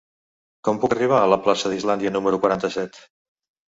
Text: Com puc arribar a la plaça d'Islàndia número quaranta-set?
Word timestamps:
Com 0.69 0.79
puc 0.85 0.95
arribar 0.95 1.19
a 1.25 1.29
la 1.33 1.39
plaça 1.49 1.73
d'Islàndia 1.73 2.13
número 2.17 2.43
quaranta-set? 2.47 2.99